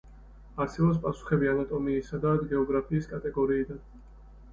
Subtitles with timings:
[0.63, 3.85] არსებობს პასუხები ანატომიისა და გეოგრაფიის კატეგორიიდან.